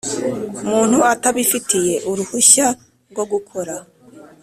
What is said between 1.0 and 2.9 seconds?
atabifitiye uruhushya